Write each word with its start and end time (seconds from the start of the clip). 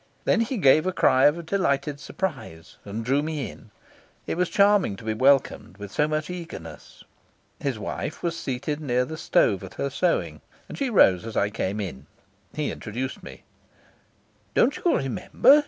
Then 0.25 0.41
he 0.41 0.57
gave 0.57 0.87
a 0.87 0.91
cry 0.91 1.25
of 1.27 1.45
delighted 1.45 1.99
surprise 1.99 2.77
and 2.85 3.05
drew 3.05 3.21
me 3.21 3.51
in. 3.51 3.69
It 4.25 4.33
was 4.35 4.49
charming 4.49 4.95
to 4.95 5.03
be 5.03 5.13
welcomed 5.13 5.77
with 5.77 5.91
so 5.91 6.07
much 6.07 6.27
eagerness. 6.27 7.03
His 7.59 7.77
wife 7.77 8.23
was 8.23 8.35
seated 8.35 8.79
near 8.81 9.05
the 9.05 9.15
stove 9.15 9.63
at 9.63 9.75
her 9.75 9.91
sewing, 9.91 10.41
and 10.67 10.75
she 10.75 10.89
rose 10.89 11.23
as 11.23 11.37
I 11.37 11.51
came 11.51 11.79
in. 11.79 12.07
He 12.55 12.71
introduced 12.71 13.21
me. 13.21 13.43
"Don't 14.55 14.75
you 14.77 14.97
remember?" 14.97 15.59